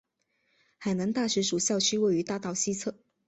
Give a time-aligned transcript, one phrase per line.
[0.79, 2.95] 海南大学主校区位于大道西侧。